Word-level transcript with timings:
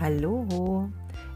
Hallo, 0.00 0.88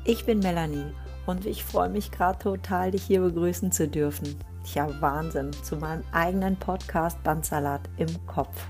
ich 0.07 0.25
bin 0.25 0.39
Melanie 0.39 0.95
und 1.27 1.45
ich 1.45 1.63
freue 1.63 1.91
mich 1.91 2.11
gerade 2.11 2.39
total, 2.39 2.93
dich 2.93 3.03
hier 3.03 3.21
begrüßen 3.21 3.71
zu 3.73 3.87
dürfen. 3.87 4.37
Tja, 4.65 4.89
Wahnsinn, 5.03 5.53
zu 5.53 5.77
meinem 5.77 6.03
eigenen 6.13 6.57
Podcast 6.57 7.23
Bandsalat 7.23 7.83
im 7.99 8.09
Kopf. 8.27 8.69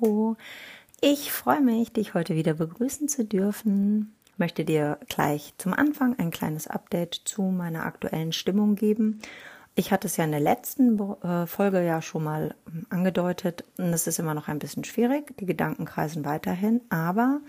Hallo, 0.01 0.35
ich 0.99 1.31
freue 1.31 1.61
mich, 1.61 1.91
dich 1.91 2.13
heute 2.13 2.35
wieder 2.35 2.53
begrüßen 2.53 3.07
zu 3.07 3.25
dürfen. 3.25 4.15
Ich 4.25 4.39
möchte 4.39 4.65
dir 4.65 4.97
gleich 5.09 5.53
zum 5.57 5.73
Anfang 5.73 6.17
ein 6.17 6.31
kleines 6.31 6.67
Update 6.67 7.21
zu 7.25 7.43
meiner 7.43 7.85
aktuellen 7.85 8.31
Stimmung 8.31 8.75
geben. 8.75 9.21
Ich 9.75 9.91
hatte 9.91 10.07
es 10.07 10.17
ja 10.17 10.23
in 10.23 10.31
der 10.31 10.39
letzten 10.39 10.99
äh, 11.23 11.45
Folge 11.45 11.85
ja 11.85 12.01
schon 12.01 12.23
mal 12.23 12.55
ähm, 12.67 12.85
angedeutet 12.89 13.63
und 13.77 13.93
es 13.93 14.07
ist 14.07 14.19
immer 14.19 14.33
noch 14.33 14.47
ein 14.47 14.59
bisschen 14.59 14.83
schwierig. 14.83 15.37
Die 15.37 15.45
Gedanken 15.45 15.85
kreisen 15.85 16.25
weiterhin, 16.25 16.81
aber 16.89 17.41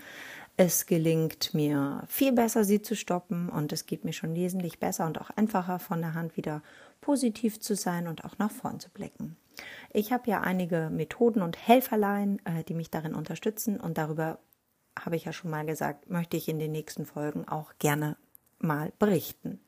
es 0.55 0.85
gelingt 0.85 1.53
mir 1.53 2.03
viel 2.07 2.33
besser, 2.33 2.63
sie 2.65 2.81
zu 2.81 2.95
stoppen 2.95 3.49
und 3.49 3.73
es 3.73 3.85
geht 3.85 4.05
mir 4.05 4.13
schon 4.13 4.35
wesentlich 4.35 4.79
besser 4.79 5.05
und 5.07 5.19
auch 5.19 5.31
einfacher 5.31 5.79
von 5.79 6.01
der 6.01 6.13
Hand 6.13 6.37
wieder 6.37 6.61
positiv 7.01 7.59
zu 7.59 7.75
sein 7.75 8.07
und 8.07 8.25
auch 8.25 8.37
nach 8.37 8.51
vorn 8.51 8.79
zu 8.79 8.89
blicken. 8.89 9.37
Ich 9.91 10.11
habe 10.11 10.29
ja 10.29 10.41
einige 10.41 10.89
Methoden 10.91 11.41
und 11.41 11.57
Helferlein, 11.57 12.41
äh, 12.45 12.63
die 12.63 12.73
mich 12.73 12.89
darin 12.89 13.15
unterstützen 13.15 13.79
und 13.79 13.97
darüber 13.97 14.39
habe 14.99 15.15
ich 15.15 15.25
ja 15.25 15.33
schon 15.33 15.51
mal 15.51 15.65
gesagt, 15.65 16.09
möchte 16.09 16.37
ich 16.37 16.47
in 16.47 16.59
den 16.59 16.71
nächsten 16.71 17.05
Folgen 17.05 17.47
auch 17.47 17.73
gerne 17.79 18.17
mal 18.59 18.91
berichten. 18.99 19.59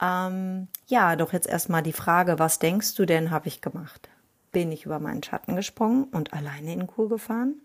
Ähm, 0.00 0.68
ja, 0.86 1.16
doch 1.16 1.32
jetzt 1.32 1.48
erstmal 1.48 1.82
die 1.82 1.92
Frage, 1.92 2.38
was 2.38 2.58
denkst 2.58 2.94
du 2.94 3.06
denn, 3.06 3.30
habe 3.30 3.48
ich 3.48 3.60
gemacht? 3.60 4.10
Bin 4.52 4.70
ich 4.72 4.84
über 4.84 4.98
meinen 5.00 5.22
Schatten 5.22 5.56
gesprungen 5.56 6.04
und 6.04 6.32
alleine 6.32 6.72
in 6.72 6.86
Kur 6.86 7.08
gefahren? 7.08 7.62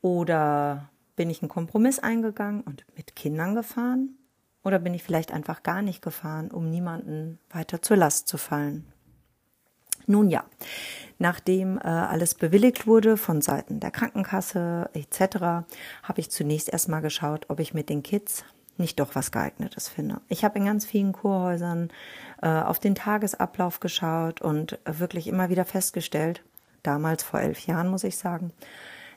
Oder 0.00 0.88
bin 1.14 1.30
ich 1.30 1.42
einen 1.42 1.48
Kompromiss 1.48 1.98
eingegangen 1.98 2.62
und 2.62 2.84
mit 2.96 3.14
Kindern 3.16 3.54
gefahren? 3.54 4.16
Oder 4.64 4.78
bin 4.78 4.94
ich 4.94 5.02
vielleicht 5.02 5.32
einfach 5.32 5.62
gar 5.62 5.82
nicht 5.82 6.02
gefahren, 6.02 6.50
um 6.50 6.70
niemanden 6.70 7.38
weiter 7.50 7.82
zur 7.82 7.96
Last 7.96 8.28
zu 8.28 8.38
fallen? 8.38 8.91
Nun 10.06 10.28
ja, 10.28 10.44
nachdem 11.18 11.78
äh, 11.78 11.82
alles 11.82 12.34
bewilligt 12.34 12.86
wurde 12.86 13.16
von 13.16 13.40
Seiten 13.40 13.80
der 13.80 13.90
Krankenkasse 13.90 14.90
etc., 14.94 15.36
habe 16.02 16.20
ich 16.20 16.30
zunächst 16.30 16.68
erstmal 16.68 17.02
geschaut, 17.02 17.46
ob 17.48 17.60
ich 17.60 17.74
mit 17.74 17.88
den 17.88 18.02
Kids 18.02 18.44
nicht 18.78 19.00
doch 19.00 19.14
was 19.14 19.32
geeignetes 19.32 19.88
finde. 19.88 20.20
Ich 20.28 20.44
habe 20.44 20.58
in 20.58 20.64
ganz 20.64 20.84
vielen 20.84 21.12
Kurhäusern 21.12 21.90
äh, 22.40 22.48
auf 22.48 22.78
den 22.78 22.94
Tagesablauf 22.94 23.80
geschaut 23.80 24.40
und 24.40 24.78
wirklich 24.84 25.28
immer 25.28 25.50
wieder 25.50 25.64
festgestellt, 25.64 26.42
damals 26.82 27.22
vor 27.22 27.40
elf 27.40 27.66
Jahren 27.66 27.88
muss 27.88 28.04
ich 28.04 28.16
sagen, 28.16 28.52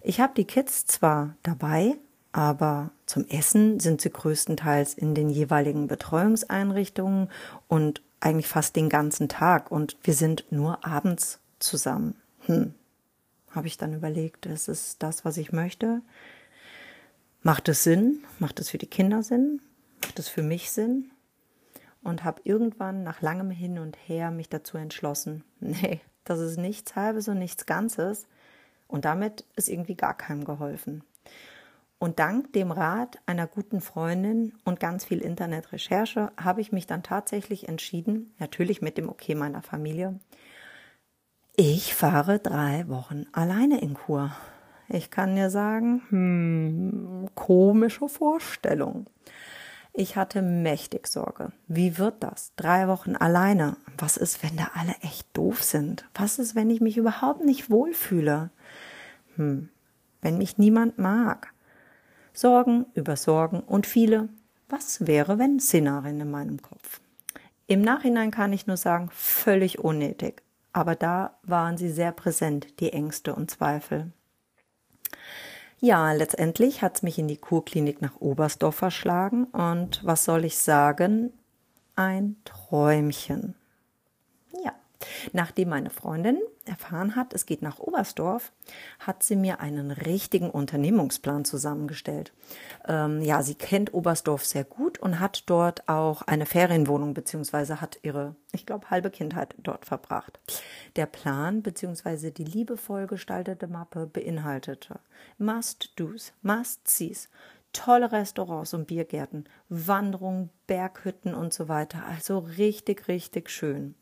ich 0.02 0.19
habe 0.19 0.34
die 0.35 0.46
Kids 0.46 0.85
zwar 0.85 1.35
dabei, 1.41 1.96
aber 2.31 2.91
zum 3.06 3.25
Essen 3.28 3.79
sind 3.79 4.02
sie 4.02 4.12
größtenteils 4.12 4.94
in 4.94 5.16
den 5.16 5.29
jeweiligen 5.29 5.88
Betreuungseinrichtungen 5.88 7.29
und 7.67 8.02
eigentlich 8.25 8.47
fast 8.47 8.75
den 8.75 8.89
ganzen 8.89 9.29
Tag 9.29 9.71
und 9.71 9.97
wir 10.01 10.15
sind 10.15 10.45
nur 10.49 10.83
abends 10.83 11.39
zusammen. 11.59 12.15
Hm. 12.47 12.73
Habe 13.51 13.67
ich 13.67 13.77
dann 13.77 13.93
überlegt, 13.93 14.47
ist 14.47 14.67
es 14.67 14.97
das, 14.97 15.23
was 15.23 15.37
ich 15.37 15.51
möchte? 15.51 16.01
Macht 17.43 17.69
es 17.69 17.83
Sinn? 17.83 18.23
Macht 18.39 18.59
es 18.59 18.71
für 18.71 18.79
die 18.79 18.87
Kinder 18.87 19.21
Sinn? 19.21 19.61
Macht 20.01 20.17
es 20.17 20.27
für 20.27 20.41
mich 20.41 20.71
Sinn? 20.71 21.11
Und 22.01 22.23
habe 22.23 22.41
irgendwann 22.43 23.03
nach 23.03 23.21
langem 23.21 23.51
Hin 23.51 23.77
und 23.77 23.95
Her 24.07 24.31
mich 24.31 24.49
dazu 24.49 24.77
entschlossen, 24.77 25.43
nee, 25.59 26.01
das 26.23 26.39
ist 26.39 26.57
nichts 26.57 26.95
Halbes 26.95 27.27
und 27.27 27.37
nichts 27.37 27.67
Ganzes. 27.67 28.25
Und 28.87 29.05
damit 29.05 29.45
ist 29.55 29.69
irgendwie 29.69 29.95
gar 29.95 30.17
keinem 30.17 30.45
geholfen. 30.45 31.03
Und 31.97 32.19
dank 32.19 32.51
dem 32.53 32.72
Rat 32.72 33.19
einer 33.25 33.47
guten 33.47 33.81
Freundin 33.81 34.53
und 34.66 34.79
ganz 34.79 35.06
viel 35.06 35.19
Internetrecherche 35.19 36.31
habe 36.38 36.61
ich 36.61 36.72
mich 36.72 36.88
dann 36.88 37.03
tatsächlich 37.03 37.69
entschieden, 37.69 38.33
natürlich 38.38 38.81
mit 38.81 38.97
dem 38.97 39.09
Okay 39.09 39.33
meiner 39.33 39.61
Familie, 39.61 40.19
ich 41.57 41.95
fahre 41.95 42.39
drei 42.39 42.89
Wochen 42.89 43.28
alleine 43.31 43.79
in 43.79 43.94
Kur. 43.94 44.35
Ich 44.89 45.09
kann 45.09 45.35
dir 45.35 45.50
sagen, 45.50 46.01
hm, 46.09 47.29
komische 47.34 48.09
Vorstellung. 48.09 49.07
Ich 49.94 50.17
hatte 50.17 50.41
mächtig 50.41 51.07
Sorge. 51.07 51.53
Wie 51.69 51.97
wird 51.97 52.22
das? 52.22 52.51
Drei 52.57 52.89
Wochen 52.89 53.16
alleine. 53.16 53.78
Was 53.97 54.17
ist, 54.17 54.44
wenn 54.44 54.57
da 54.57 54.72
alle 54.75 54.95
echt 55.01 55.29
doof 55.31 55.63
sind? 55.63 56.05
Was 56.13 56.39
ist, 56.39 56.55
wenn 56.55 56.69
ich 56.69 56.81
mich 56.81 56.97
überhaupt 56.97 57.45
nicht 57.45 57.69
wohlfühle? 57.69 58.50
Hm, 59.38 59.69
wenn 60.22 60.38
mich 60.38 60.57
niemand 60.57 60.97
mag? 60.97 61.53
Sorgen 62.35 62.85
über 62.94 63.16
Sorgen 63.16 63.62
und 63.62 63.88
viele 63.88 64.29
Was 64.69 65.07
wäre 65.07 65.40
wenn 65.40 65.59
Szenarien 65.59 66.19
in 66.19 66.31
meinem 66.31 66.62
Kopf. 66.62 67.00
Im 67.68 67.81
Nachhinein 67.81 68.31
kann 68.31 68.53
ich 68.53 68.68
nur 68.68 68.78
sagen, 68.78 69.09
völlig 69.12 69.79
unnötig. 69.79 70.41
Aber 70.73 70.96
da 70.96 71.38
waren 71.44 71.78
sie 71.78 71.90
sehr 71.90 72.12
präsent, 72.12 72.79
die 72.79 72.91
Ängste 72.91 73.34
und 73.34 73.50
Zweifel. 73.50 74.12
Ja, 75.79 76.12
letztendlich 76.13 76.81
hat's 76.81 77.03
mich 77.03 77.19
in 77.19 77.28
die 77.28 77.38
Kurklinik 77.38 78.01
nach 78.01 78.19
Oberstdorf 78.19 78.75
verschlagen 78.75 79.46
und 79.46 80.03
was 80.03 80.25
soll 80.25 80.46
ich 80.46 80.57
sagen? 80.57 81.31
Ein 81.96 82.35
Träumchen. 82.44 83.56
Nachdem 85.34 85.69
meine 85.69 85.90
Freundin 85.90 86.40
erfahren 86.65 87.15
hat, 87.15 87.33
es 87.33 87.45
geht 87.45 87.61
nach 87.61 87.79
Oberstdorf, 87.79 88.51
hat 88.99 89.23
sie 89.23 89.35
mir 89.35 89.59
einen 89.59 89.91
richtigen 89.91 90.49
Unternehmungsplan 90.49 91.45
zusammengestellt. 91.45 92.34
Ähm, 92.87 93.22
ja, 93.22 93.41
sie 93.43 93.55
kennt 93.55 93.93
Oberstdorf 93.93 94.45
sehr 94.45 94.63
gut 94.63 94.97
und 94.97 95.19
hat 95.19 95.43
dort 95.47 95.87
auch 95.87 96.22
eine 96.23 96.45
Ferienwohnung 96.45 97.13
beziehungsweise 97.13 97.81
hat 97.81 97.99
ihre, 98.03 98.35
ich 98.51 98.66
glaube, 98.66 98.90
halbe 98.90 99.09
Kindheit 99.09 99.55
dort 99.57 99.85
verbracht. 99.85 100.40
Der 100.95 101.05
Plan 101.05 101.61
beziehungsweise 101.61 102.31
die 102.31 102.45
liebevoll 102.45 103.07
gestaltete 103.07 103.67
Mappe 103.67 104.07
beinhaltete 104.07 104.99
Must-Dos, 105.37 106.34
Must-Sees, 106.41 107.29
tolle 107.73 108.11
Restaurants 108.11 108.73
und 108.73 108.87
Biergärten, 108.87 109.45
Wanderungen, 109.69 110.49
Berghütten 110.66 111.34
und 111.34 111.53
so 111.53 111.67
weiter. 111.67 112.05
Also 112.05 112.40
richtig, 112.40 113.07
richtig 113.07 113.49
schön. 113.49 113.95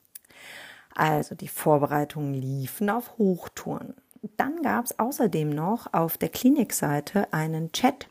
Also 0.96 1.36
die 1.36 1.48
Vorbereitungen 1.48 2.34
liefen 2.34 2.90
auf 2.90 3.18
Hochtouren. 3.18 3.96
Dann 4.38 4.62
gab 4.62 4.86
es 4.86 5.00
außerdem 5.00 5.50
noch 5.50 5.94
auf 5.94 6.18
der 6.18 6.30
Klinikseite 6.30 7.34
einen 7.34 7.72
Chat, 7.74 8.08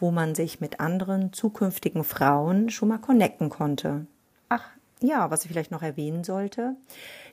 wo 0.00 0.10
man 0.10 0.34
sich 0.34 0.60
mit 0.60 0.80
anderen 0.80 1.32
zukünftigen 1.32 2.02
Frauen 2.02 2.68
schon 2.70 2.88
mal 2.88 2.98
connecten 2.98 3.48
konnte. 3.48 4.06
Ach, 4.48 4.68
ja, 5.00 5.30
was 5.30 5.44
ich 5.44 5.50
vielleicht 5.50 5.70
noch 5.70 5.82
erwähnen 5.82 6.24
sollte, 6.24 6.76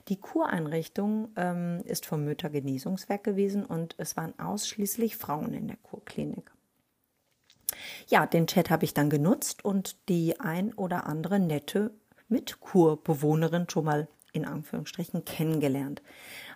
die 0.08 0.16
Kureinrichtung 0.16 1.30
ähm, 1.36 1.82
ist 1.84 2.06
vom 2.06 2.24
Müttergenesungswerk 2.24 3.24
gewesen 3.24 3.64
und 3.64 3.94
es 3.98 4.16
waren 4.16 4.38
ausschließlich 4.38 5.16
Frauen 5.16 5.52
in 5.52 5.66
der 5.66 5.76
Kurklinik. 5.76 6.52
Ja, 8.06 8.26
den 8.26 8.46
Chat 8.46 8.70
habe 8.70 8.84
ich 8.84 8.94
dann 8.94 9.10
genutzt 9.10 9.64
und 9.64 9.96
die 10.08 10.38
ein 10.38 10.72
oder 10.74 11.06
andere 11.06 11.38
nette 11.38 11.92
Mitkurbewohnerin 12.28 13.68
schon 13.68 13.84
mal 13.84 14.08
in 14.32 14.44
Anführungsstrichen 14.44 15.24
kennengelernt. 15.24 16.02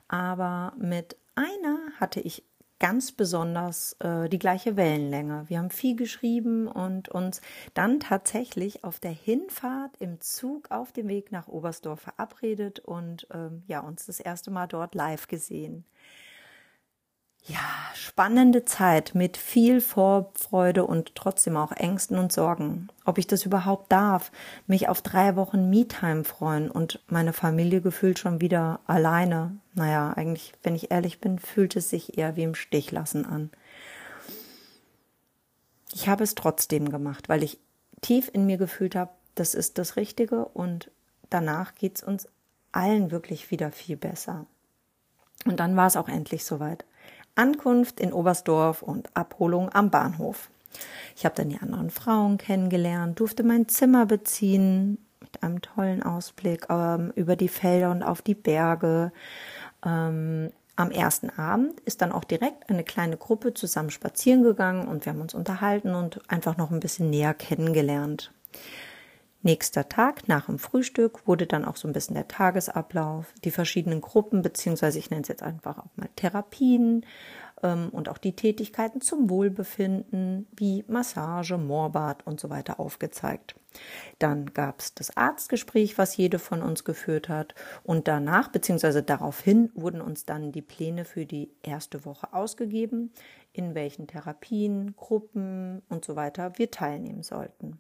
Aber 0.09 0.75
mit 0.79 1.17
einer 1.35 1.79
hatte 1.99 2.21
ich 2.21 2.44
ganz 2.81 3.12
besonders 3.12 3.97
äh, 4.00 4.29
die 4.29 4.38
gleiche 4.38 4.76
Wellenlänge. 4.76 5.44
Wir 5.49 5.59
haben 5.59 5.71
viel 5.71 5.97
geschrieben 5.97 6.67
und 6.67 7.09
uns 7.09 7.41
dann 7.73 8.00
tatsächlich 8.00 8.85
auf 8.85 9.00
der 9.00 9.12
Hinfahrt 9.12 9.97
im 10.00 10.21
Zug 10.21 10.71
auf 10.71 10.93
dem 10.93 11.09
Weg 11.09 11.32
nach 11.32 11.49
Oberstdorf 11.49 12.00
verabredet 12.00 12.81
und 12.81 13.26
ähm, 13.32 13.62
ja, 13.69 13.81
uns 13.81 14.06
das 14.06 14.20
erste 14.20 14.50
Mal 14.50 14.67
dort 14.67 14.94
live 14.94 15.29
gesehen. 15.29 15.85
Ja, 17.46 17.61
spannende 17.94 18.64
Zeit 18.64 19.14
mit 19.14 19.37
viel 19.37 19.82
Vorfreude 19.82 20.87
und 20.87 21.14
trotzdem 21.14 21.58
auch 21.58 21.73
Ängsten 21.73 22.17
und 22.17 22.32
Sorgen. 22.32 22.88
Ob 23.05 23.19
ich 23.19 23.26
das 23.26 23.44
überhaupt 23.44 23.93
darf, 23.93 24.32
mich 24.67 24.88
auf 24.88 25.02
drei 25.02 25.37
Wochen 25.37 25.69
Me-Time 25.69 26.25
freuen 26.25 26.70
und 26.70 27.00
meine 27.06 27.35
Familie 27.35 27.82
gefühlt 27.82 28.19
schon 28.19 28.41
wieder 28.41 28.81
alleine. 28.87 29.58
Naja, 29.75 30.14
eigentlich, 30.17 30.55
wenn 30.62 30.75
ich 30.75 30.91
ehrlich 30.91 31.20
bin, 31.20 31.38
fühlt 31.38 31.76
es 31.76 31.91
sich 31.91 32.17
eher 32.17 32.35
wie 32.37 32.44
im 32.44 32.55
Stich 32.55 32.91
lassen 32.93 33.26
an. 33.26 33.50
Ich 35.93 36.08
habe 36.08 36.25
es 36.25 36.35
trotzdem 36.35 36.88
gemacht, 36.88 37.29
weil 37.29 37.43
ich 37.43 37.58
tief 38.00 38.31
in 38.32 38.46
mir 38.46 38.56
gefühlt 38.56 38.96
habe, 38.96 39.11
das 39.35 39.55
ist 39.55 39.76
das 39.76 39.96
Richtige 39.96 40.46
und 40.46 40.91
danach 41.29 41.75
geht's 41.75 42.02
uns 42.02 42.26
allen 42.73 43.11
wirklich 43.11 43.50
wieder 43.50 43.70
viel 43.70 43.99
besser. 43.99 44.46
Und 45.44 45.61
dann 45.61 45.76
war 45.76 45.87
es 45.87 45.96
auch 45.96 46.08
endlich 46.08 46.46
soweit. 46.46 46.87
Ankunft 47.35 48.01
in 48.01 48.13
Oberstdorf 48.13 48.83
und 48.83 49.09
Abholung 49.15 49.71
am 49.73 49.91
Bahnhof. 49.91 50.51
Ich 51.17 51.25
habe 51.25 51.35
dann 51.37 51.49
die 51.49 51.59
anderen 51.59 51.91
Frauen 51.91 52.39
kennengelernt, 52.39 53.21
durfte 53.21 53.45
mein 53.45 53.69
Zimmer 53.69 54.07
beziehen 54.07 54.99
mit 55.21 55.43
einem 55.43 55.63
tollen 55.63 56.03
Ausblick 56.03 56.67
ähm, 56.69 57.13
über 57.15 57.37
die 57.37 57.49
Felder 57.49 57.91
und 57.91 58.03
auf 58.03 58.23
die 58.23 58.35
Berge. 58.35 59.13
Ähm, 59.85 60.51
am 60.77 60.91
ersten 60.91 61.31
Abend 61.31 61.79
ist 61.81 62.03
dann 62.03 62.11
auch 62.11 62.25
direkt 62.25 62.69
eine 62.69 62.83
kleine 62.83 63.17
Gruppe 63.17 63.55
zusammen 63.55 63.91
spazieren 63.91 64.43
gegangen 64.43 64.89
und 64.89 65.05
wir 65.05 65.13
haben 65.13 65.21
uns 65.21 65.35
unterhalten 65.35 65.95
und 65.95 66.21
einfach 66.29 66.57
noch 66.57 66.73
ein 66.73 66.81
bisschen 66.81 67.11
näher 67.11 67.35
kennengelernt. 67.35 68.33
Nächster 69.44 69.91
Tag 69.91 70.26
nach 70.26 70.46
dem 70.46 70.58
Frühstück 70.58 71.26
wurde 71.26 71.46
dann 71.46 71.67
auch 71.67 71.76
so 71.76 71.87
ein 71.87 71.93
bisschen 71.93 72.14
der 72.14 72.29
Tagesablauf, 72.29 73.26
die 73.44 73.50
verschiedenen 73.50 74.00
Gruppen, 74.00 74.41
beziehungsweise 74.41 74.99
ich 74.99 75.11
nenne 75.11 75.20
es 75.20 75.29
jetzt 75.29 75.43
einfach 75.43 75.76
auch 75.76 75.91
mal 75.96 76.08
Therapien 76.17 77.05
ähm, 77.62 77.91
und 77.91 78.08
auch 78.08 78.17
die 78.17 78.35
Tätigkeiten 78.35 79.02
zum 79.02 79.29
Wohlbefinden 79.29 80.46
wie 80.56 80.82
Massage, 80.88 81.58
Moorbad 81.58 82.26
und 82.26 82.41
so 82.41 82.49
weiter 82.49 82.81
aufgezeigt. 82.81 83.55
Dann 84.19 84.55
gab 84.55 84.81
es 84.81 84.94
das 84.94 85.14
Arztgespräch, 85.14 85.99
was 85.99 86.17
jede 86.17 86.38
von 86.38 86.62
uns 86.62 86.85
geführt 86.85 87.29
hat. 87.29 87.55
Und 87.82 88.08
danach, 88.08 88.49
beziehungsweise 88.49 89.02
daraufhin, 89.02 89.70
wurden 89.75 90.00
uns 90.00 90.25
dann 90.25 90.52
die 90.52 90.62
Pläne 90.62 91.05
für 91.05 91.26
die 91.26 91.50
erste 91.62 92.06
Woche 92.06 92.32
ausgegeben, 92.32 93.12
in 93.52 93.75
welchen 93.75 94.06
Therapien, 94.06 94.96
Gruppen 94.96 95.82
und 95.91 96.02
so 96.02 96.17
weiter 96.17 96.52
wir 96.56 96.70
teilnehmen 96.70 97.23
sollten. 97.23 97.79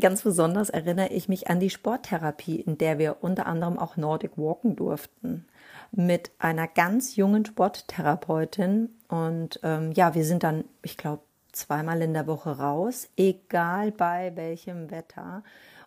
Ganz 0.00 0.22
besonders 0.22 0.70
erinnere 0.70 1.08
ich 1.08 1.28
mich 1.28 1.48
an 1.48 1.60
die 1.60 1.70
Sporttherapie, 1.70 2.60
in 2.60 2.78
der 2.78 2.98
wir 2.98 3.18
unter 3.20 3.46
anderem 3.46 3.78
auch 3.78 3.96
Nordic 3.96 4.36
walken 4.36 4.74
durften 4.74 5.46
mit 5.92 6.32
einer 6.38 6.66
ganz 6.66 7.14
jungen 7.14 7.44
Sporttherapeutin. 7.44 8.90
Und 9.08 9.60
ähm, 9.62 9.92
ja, 9.92 10.14
wir 10.14 10.24
sind 10.24 10.42
dann, 10.42 10.64
ich 10.82 10.96
glaube, 10.96 11.22
zweimal 11.52 12.02
in 12.02 12.12
der 12.12 12.26
Woche 12.26 12.58
raus, 12.58 13.08
egal 13.16 13.92
bei 13.92 14.32
welchem 14.34 14.90
Wetter. 14.90 15.44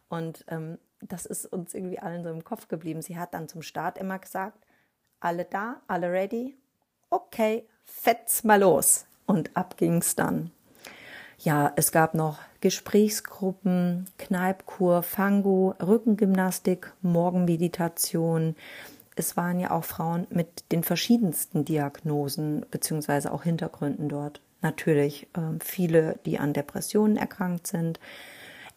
Und 0.07 0.45
ähm, 0.47 0.77
das 1.01 1.25
ist 1.25 1.45
uns 1.45 1.73
irgendwie 1.73 1.99
allen 1.99 2.23
so 2.23 2.29
im 2.29 2.45
Kopf 2.45 2.69
geblieben. 2.69 3.01
Sie 3.01 3.17
hat 3.17 3.33
dann 3.33 3.49
zum 3.49 3.61
Start 3.61 3.97
immer 3.97 4.19
gesagt, 4.19 4.65
alle 5.19 5.43
da, 5.43 5.81
alle 5.87 6.11
ready? 6.11 6.55
Okay, 7.09 7.67
fetz 7.83 8.43
mal 8.43 8.61
los. 8.61 9.05
Und 9.25 9.55
ab 9.57 9.75
ging's 9.75 10.15
dann. 10.15 10.51
Ja, 11.39 11.71
es 11.75 11.91
gab 11.91 12.15
noch 12.15 12.39
Gesprächsgruppen, 12.61 14.05
Kneipkur, 14.17 15.03
Fango, 15.03 15.75
Rückengymnastik, 15.79 16.91
Morgenmeditation. 17.01 18.55
Es 19.15 19.37
waren 19.37 19.59
ja 19.59 19.71
auch 19.71 19.83
Frauen 19.83 20.25
mit 20.31 20.71
den 20.71 20.83
verschiedensten 20.83 21.63
Diagnosen 21.63 22.65
beziehungsweise 22.71 23.31
auch 23.31 23.43
Hintergründen 23.43 24.09
dort. 24.09 24.41
Natürlich 24.61 25.27
äh, 25.33 25.63
viele, 25.63 26.19
die 26.25 26.39
an 26.39 26.53
Depressionen 26.53 27.17
erkrankt 27.17 27.67
sind, 27.67 27.99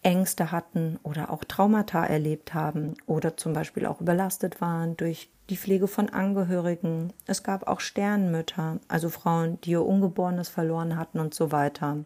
Ängste 0.03 0.51
hatten 0.51 0.99
oder 1.03 1.31
auch 1.31 1.45
Traumata 1.45 2.05
erlebt 2.05 2.55
haben 2.55 2.95
oder 3.07 3.37
zum 3.37 3.53
Beispiel 3.53 3.87
auch 3.87 4.01
überlastet 4.01 4.61
waren 4.61 4.97
durch 4.97 5.31
die 5.51 5.57
Pflege 5.57 5.89
von 5.89 6.09
Angehörigen. 6.09 7.13
Es 7.27 7.43
gab 7.43 7.67
auch 7.67 7.81
Sternmütter, 7.81 8.79
also 8.89 9.11
Frauen, 9.11 9.61
die 9.63 9.73
ihr 9.73 9.85
Ungeborenes 9.85 10.49
verloren 10.49 10.97
hatten 10.97 11.19
und 11.19 11.35
so 11.35 11.53
weiter. 11.53 11.99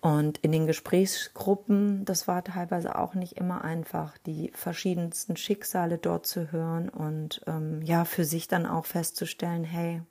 Und 0.00 0.38
in 0.38 0.50
den 0.50 0.66
Gesprächsgruppen, 0.66 2.04
das 2.04 2.26
war 2.26 2.42
teilweise 2.42 2.98
auch 2.98 3.14
nicht 3.14 3.36
immer 3.36 3.62
einfach, 3.62 4.18
die 4.18 4.50
verschiedensten 4.52 5.36
Schicksale 5.36 5.96
dort 5.96 6.26
zu 6.26 6.50
hören 6.50 6.88
und 6.88 7.40
ähm, 7.46 7.82
ja, 7.82 8.04
für 8.04 8.24
sich 8.24 8.48
dann 8.48 8.66
auch 8.66 8.86
festzustellen, 8.86 9.62
hey, 9.62 10.02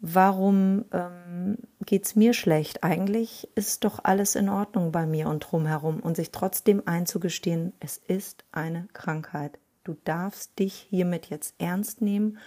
warum 0.00 0.84
ähm, 0.92 1.58
geht's 1.84 2.16
mir 2.16 2.32
schlecht? 2.34 2.84
Eigentlich 2.84 3.48
ist 3.54 3.84
doch 3.84 4.00
alles 4.04 4.34
in 4.34 4.48
Ordnung 4.48 4.92
bei 4.92 5.06
mir 5.06 5.28
und 5.28 5.40
drumherum 5.40 6.00
und 6.00 6.16
sich 6.16 6.30
trotzdem 6.30 6.82
einzugestehen, 6.86 7.72
es 7.80 7.98
ist 7.98 8.44
eine 8.52 8.88
Krankheit. 8.92 9.58
Du 9.84 9.96
darfst 10.04 10.58
dich 10.58 10.74
hiermit 10.90 11.26
jetzt 11.26 11.54
ernst 11.58 12.02
nehmen 12.02 12.38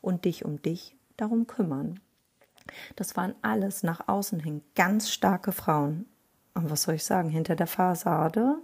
und 0.00 0.24
dich 0.24 0.44
um 0.44 0.60
dich 0.62 0.96
darum 1.16 1.46
kümmern. 1.46 2.00
Das 2.96 3.16
waren 3.16 3.34
alles 3.42 3.82
nach 3.82 4.06
außen 4.06 4.40
hin 4.40 4.62
ganz 4.74 5.10
starke 5.10 5.52
Frauen. 5.52 6.06
Und 6.54 6.70
was 6.70 6.82
soll 6.82 6.96
ich 6.96 7.04
sagen, 7.04 7.30
hinter 7.30 7.56
der 7.56 7.66
Fassade? 7.66 8.56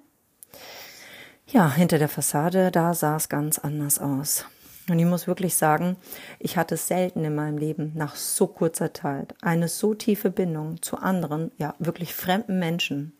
Ja, 1.46 1.72
hinter 1.72 1.99
der 1.99 2.08
Fassade, 2.08 2.70
da 2.70 2.92
sah 2.92 3.16
es 3.16 3.28
ganz 3.28 3.58
anders 3.58 3.99
aus. 3.99 4.44
Und 4.88 4.99
ich 4.99 5.05
muss 5.05 5.27
wirklich 5.27 5.56
sagen, 5.56 5.97
ich 6.38 6.56
hatte 6.56 6.77
selten 6.77 7.25
in 7.25 7.35
meinem 7.35 7.59
Leben 7.59 7.93
nach 7.97 8.14
so 8.14 8.47
kurzer 8.47 8.95
Zeit 8.95 9.35
eine 9.43 9.69
so 9.69 9.95
tiefe 9.95 10.31
Bindung 10.31 10.81
zu 10.81 10.99
anderen, 10.99 11.50
ja 11.59 11.75
wirklich 11.78 12.14
fremden 12.14 12.59
Menschen. 12.59 13.16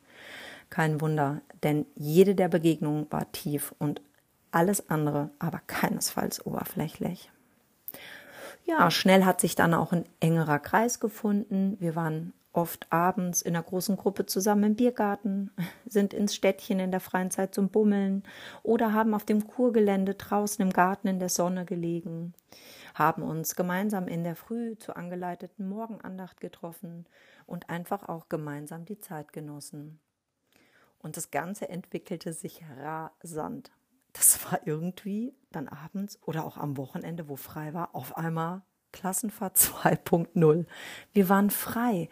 Kein 0.71 1.01
Wunder, 1.01 1.41
denn 1.63 1.87
jede 1.95 2.35
der 2.35 2.49
Begegnungen 2.49 3.07
war 3.11 3.31
tief 3.33 3.75
und 3.79 4.01
alles 4.53 4.91
andere 4.91 5.31
aber 5.39 5.61
keinesfalls 5.67 6.45
oberflächlich. 6.47 7.31
Ja, 8.65 8.91
schnell 8.91 9.25
hat 9.25 9.41
sich 9.41 9.55
dann 9.55 9.75
auch 9.75 9.93
ein 9.93 10.05
engerer 10.21 10.59
Kreis 10.59 10.99
gefunden. 10.99 11.77
Wir 11.79 11.95
waren 11.95 12.33
oft 12.57 12.93
abends 12.93 13.43
in 13.43 13.55
einer 13.55 13.63
großen 13.63 13.97
Gruppe 13.97 14.27
zusammen 14.27 14.65
im 14.65 14.77
Biergarten, 14.77 15.51
sind 15.87 16.15
ins 16.15 16.35
Städtchen 16.35 16.81
in 16.81 16.91
der 16.91 17.01
freien 17.01 17.31
Zeit 17.31 17.55
zum 17.55 17.69
Bummeln 17.69 18.23
oder 18.63 18.93
haben 18.93 19.15
auf 19.15 19.25
dem 19.25 19.47
Kurgelände 19.47 20.15
draußen 20.15 20.63
im 20.63 20.73
Garten 20.73 21.09
in 21.09 21.19
der 21.19 21.29
Sonne 21.29 21.65
gelegen, 21.65 22.35
haben 22.95 23.23
uns 23.23 23.57
gemeinsam 23.57 24.09
in 24.09 24.25
der 24.25 24.37
Früh 24.37 24.77
zur 24.79 24.97
angeleiteten 24.97 25.69
Morgenandacht 25.69 26.41
getroffen 26.41 27.07
und 27.47 27.71
einfach 27.71 28.09
auch 28.09 28.29
gemeinsam 28.29 28.85
die 28.85 28.99
Zeit 28.99 29.33
genossen. 29.33 30.01
Und 30.99 31.17
das 31.17 31.31
Ganze 31.31 31.69
entwickelte 31.69 32.33
sich 32.33 32.63
rasant 32.81 33.71
das 34.17 34.43
war 34.51 34.67
irgendwie 34.67 35.35
dann 35.53 35.69
abends 35.69 36.19
oder 36.23 36.45
auch 36.45 36.57
am 36.57 36.77
Wochenende, 36.77 37.29
wo 37.29 37.37
frei 37.37 37.75
war, 37.75 37.95
auf 37.95 38.17
einmal 38.17 38.63
Klassenfahrt 38.93 39.57
2.0. 39.59 40.65
Wir 41.13 41.29
waren 41.29 41.51
frei, 41.51 42.09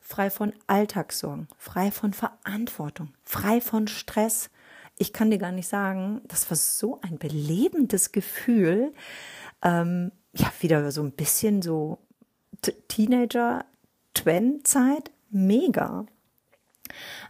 frei 0.00 0.30
von 0.30 0.52
Alltagssorgen, 0.66 1.48
frei 1.58 1.90
von 1.90 2.12
Verantwortung, 2.12 3.12
frei 3.24 3.60
von 3.60 3.88
Stress. 3.88 4.50
Ich 4.96 5.12
kann 5.12 5.30
dir 5.30 5.38
gar 5.38 5.52
nicht 5.52 5.68
sagen, 5.68 6.22
das 6.26 6.50
war 6.50 6.56
so 6.56 7.00
ein 7.02 7.18
belebendes 7.18 8.12
Gefühl. 8.12 8.94
Ähm, 9.62 10.12
ja, 10.32 10.50
wieder 10.60 10.90
so 10.92 11.02
ein 11.02 11.12
bisschen 11.12 11.60
so 11.62 11.98
Teenager-Twen-Zeit. 12.88 15.10
Mega. 15.30 16.06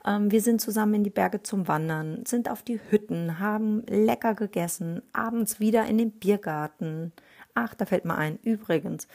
Ähm, 0.06 0.30
wir 0.30 0.40
sind 0.40 0.60
zusammen 0.60 0.94
in 0.94 1.04
die 1.04 1.10
Berge 1.10 1.42
zum 1.42 1.68
Wandern, 1.68 2.24
sind 2.26 2.50
auf 2.50 2.62
die 2.62 2.80
Hütten, 2.90 3.38
haben 3.38 3.84
lecker 3.86 4.34
gegessen, 4.34 5.02
abends 5.12 5.60
wieder 5.60 5.86
in 5.86 5.98
den 5.98 6.12
Biergarten. 6.12 7.12
Ach, 7.54 7.74
da 7.74 7.86
fällt 7.86 8.04
mir 8.04 8.16
ein, 8.16 8.38
übrigens, 8.42 9.08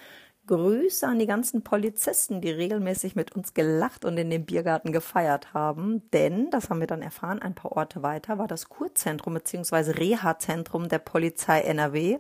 Grüße 0.45 1.07
an 1.07 1.19
die 1.19 1.25
ganzen 1.25 1.63
Polizisten, 1.63 2.41
die 2.41 2.49
regelmäßig 2.49 3.15
mit 3.15 3.33
uns 3.33 3.53
gelacht 3.53 4.03
und 4.03 4.17
in 4.17 4.29
dem 4.29 4.45
Biergarten 4.45 4.91
gefeiert 4.91 5.53
haben. 5.53 6.09
Denn, 6.11 6.49
das 6.49 6.69
haben 6.69 6.81
wir 6.81 6.87
dann 6.87 7.01
erfahren, 7.01 7.41
ein 7.41 7.55
paar 7.55 7.71
Orte 7.71 8.03
weiter 8.03 8.37
war 8.37 8.47
das 8.47 8.67
Kurzentrum 8.67 9.35
bzw. 9.35 9.91
Reha-Zentrum 9.91 10.89
der 10.89 10.99
Polizei 10.99 11.61
NRW. 11.61 12.19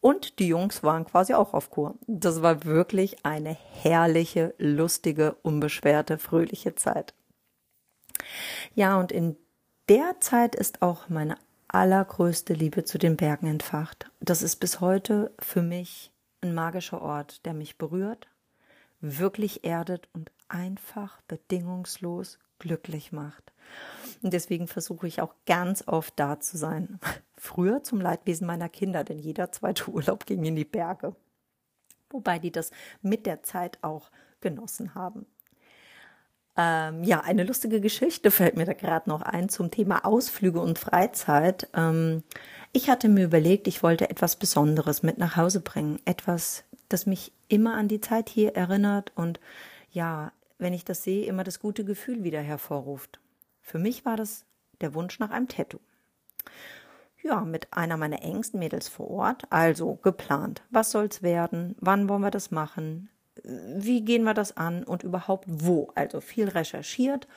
Und 0.00 0.38
die 0.38 0.48
Jungs 0.48 0.82
waren 0.82 1.04
quasi 1.04 1.34
auch 1.34 1.54
auf 1.54 1.70
Kur. 1.70 1.94
Das 2.06 2.42
war 2.42 2.64
wirklich 2.64 3.24
eine 3.24 3.56
herrliche, 3.82 4.54
lustige, 4.58 5.36
unbeschwerte, 5.42 6.18
fröhliche 6.18 6.74
Zeit. 6.74 7.14
Ja, 8.74 8.98
und 8.98 9.12
in 9.12 9.36
der 9.88 10.20
Zeit 10.20 10.54
ist 10.54 10.82
auch 10.82 11.08
meine 11.08 11.36
allergrößte 11.68 12.52
Liebe 12.52 12.84
zu 12.84 12.98
den 12.98 13.16
Bergen 13.16 13.46
entfacht. 13.46 14.10
Das 14.20 14.42
ist 14.42 14.56
bis 14.56 14.80
heute 14.80 15.32
für 15.38 15.62
mich 15.62 16.13
ein 16.44 16.54
magischer 16.54 17.02
Ort, 17.02 17.44
der 17.46 17.54
mich 17.54 17.78
berührt, 17.78 18.28
wirklich 19.00 19.64
erdet 19.64 20.08
und 20.12 20.30
einfach 20.48 21.20
bedingungslos 21.22 22.38
glücklich 22.58 23.12
macht. 23.12 23.52
Und 24.22 24.32
deswegen 24.32 24.68
versuche 24.68 25.06
ich 25.06 25.20
auch 25.20 25.34
ganz 25.46 25.84
oft 25.86 26.14
da 26.16 26.40
zu 26.40 26.56
sein. 26.56 27.00
Früher 27.36 27.82
zum 27.82 28.00
Leidwesen 28.00 28.46
meiner 28.46 28.68
Kinder, 28.68 29.04
denn 29.04 29.18
jeder 29.18 29.52
zweite 29.52 29.90
Urlaub 29.90 30.26
ging 30.26 30.44
in 30.44 30.56
die 30.56 30.64
Berge. 30.64 31.14
Wobei 32.10 32.38
die 32.38 32.52
das 32.52 32.70
mit 33.02 33.26
der 33.26 33.42
Zeit 33.42 33.78
auch 33.82 34.10
genossen 34.40 34.94
haben. 34.94 35.26
Ähm, 36.56 37.02
ja, 37.02 37.20
eine 37.20 37.44
lustige 37.44 37.80
Geschichte 37.80 38.30
fällt 38.30 38.56
mir 38.56 38.64
da 38.64 38.74
gerade 38.74 39.08
noch 39.08 39.22
ein 39.22 39.48
zum 39.48 39.70
Thema 39.70 40.04
Ausflüge 40.04 40.60
und 40.60 40.78
Freizeit. 40.78 41.68
Ähm, 41.74 42.22
ich 42.72 42.88
hatte 42.88 43.08
mir 43.08 43.24
überlegt, 43.24 43.66
ich 43.66 43.82
wollte 43.82 44.08
etwas 44.08 44.36
Besonderes 44.36 45.02
mit 45.02 45.18
nach 45.18 45.36
Hause 45.36 45.60
bringen. 45.60 46.00
Etwas, 46.04 46.64
das 46.88 47.06
mich 47.06 47.32
immer 47.48 47.74
an 47.74 47.88
die 47.88 48.00
Zeit 48.00 48.28
hier 48.28 48.54
erinnert 48.54 49.12
und 49.16 49.40
ja, 49.90 50.32
wenn 50.58 50.72
ich 50.72 50.84
das 50.84 51.02
sehe, 51.02 51.26
immer 51.26 51.44
das 51.44 51.60
gute 51.60 51.84
Gefühl 51.84 52.22
wieder 52.22 52.40
hervorruft. 52.40 53.20
Für 53.60 53.78
mich 53.78 54.04
war 54.04 54.16
das 54.16 54.44
der 54.80 54.94
Wunsch 54.94 55.18
nach 55.18 55.30
einem 55.30 55.48
Tattoo. 55.48 55.78
Ja, 57.22 57.40
mit 57.40 57.72
einer 57.72 57.96
meiner 57.96 58.22
engsten 58.22 58.60
Mädels 58.60 58.88
vor 58.88 59.10
Ort, 59.10 59.44
also 59.50 59.96
geplant. 59.96 60.62
Was 60.70 60.90
soll's 60.90 61.22
werden? 61.22 61.74
Wann 61.80 62.08
wollen 62.08 62.20
wir 62.22 62.30
das 62.30 62.50
machen? 62.50 63.08
Wie 63.44 64.04
gehen 64.04 64.24
wir 64.24 64.34
das 64.34 64.56
an 64.56 64.84
und 64.84 65.02
überhaupt 65.02 65.44
wo? 65.48 65.92
Also 65.94 66.20
viel 66.20 66.48
recherchiert 66.48 67.28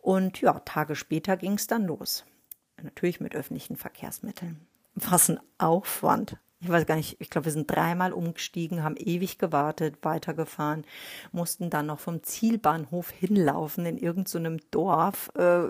und 0.00 0.40
ja, 0.40 0.60
Tage 0.60 0.96
später 0.96 1.36
ging 1.36 1.54
es 1.54 1.66
dann 1.66 1.84
los. 1.86 2.24
Natürlich 2.82 3.20
mit 3.20 3.34
öffentlichen 3.34 3.76
Verkehrsmitteln. 3.76 4.66
Was 4.94 5.28
ein 5.28 5.40
Aufwand 5.58 6.38
ich 6.62 6.68
weiß 6.68 6.84
gar 6.84 6.96
nicht, 6.96 7.16
ich 7.20 7.30
glaube, 7.30 7.46
wir 7.46 7.52
sind 7.52 7.70
dreimal 7.70 8.12
umgestiegen, 8.12 8.84
haben 8.84 8.96
ewig 8.96 9.38
gewartet, 9.38 9.96
weitergefahren, 10.02 10.84
mussten 11.32 11.70
dann 11.70 11.86
noch 11.86 12.00
vom 12.00 12.22
Zielbahnhof 12.22 13.10
hinlaufen 13.10 13.86
in 13.86 13.96
irgendeinem 13.96 14.58
so 14.58 14.66
Dorf. 14.70 15.30
Äh, 15.38 15.68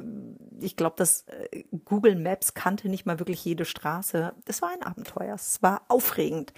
ich 0.60 0.75
glaube, 0.75 0.96
das 0.99 1.26
äh, 1.28 1.62
Google 1.84 2.16
Maps 2.16 2.54
kannte 2.54 2.88
nicht 2.88 3.06
mal 3.06 3.20
wirklich 3.20 3.44
jede 3.44 3.64
Straße. 3.64 4.32
Es 4.46 4.62
war 4.62 4.70
ein 4.70 4.82
Abenteuer, 4.82 5.34
es 5.34 5.62
war 5.62 5.82
aufregend. 5.87 6.52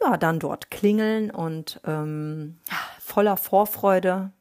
Ja, 0.00 0.16
dann 0.16 0.38
dort 0.38 0.70
klingeln 0.70 1.30
und 1.30 1.80
ähm, 1.84 2.58
voller 3.00 3.36
Vorfreude, 3.36 4.32